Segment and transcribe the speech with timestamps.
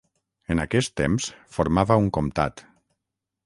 [0.53, 1.29] En aquest temps
[1.59, 2.65] formava un comtat.